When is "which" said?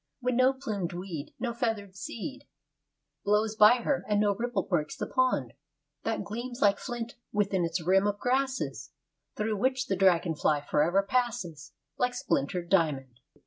9.57-9.85